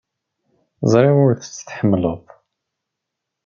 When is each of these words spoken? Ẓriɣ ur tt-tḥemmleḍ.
Ẓriɣ 0.91 1.15
ur 1.25 1.31
tt-tḥemmleḍ. 1.35 2.21